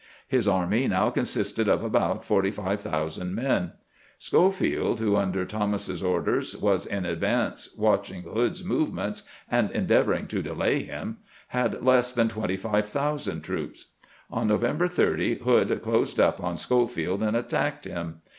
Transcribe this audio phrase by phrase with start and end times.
[0.27, 3.73] His army now consisted of about 45,000 men,
[4.17, 10.81] Schofield, who, under Thomas's orders, was in advance watching Hood's movements and endeavoring to delay
[10.81, 11.17] him,
[11.49, 13.89] had less than 25,000 troops.
[14.31, 18.21] On November 30 Hood closed up on Schofield and attacked him.